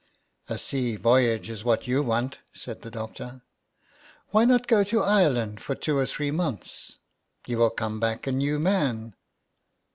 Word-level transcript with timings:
"A 0.49 0.57
sea 0.57 0.95
voyage 0.95 1.47
is 1.47 1.63
what 1.63 1.85
you 1.85 2.01
want," 2.01 2.39
said 2.55 2.81
the 2.81 2.89
doctor." 2.89 3.43
Why 4.31 4.45
not 4.45 4.65
go 4.65 4.83
to 4.83 4.99
Ireland 5.03 5.59
for 5.61 5.75
two 5.75 5.95
or 5.95 6.07
three 6.07 6.31
months? 6.31 6.97
Vou 7.45 7.55
will 7.57 7.69
come 7.69 7.99
back 7.99 8.25
a 8.25 8.31
new 8.31 8.57
man." 8.57 9.13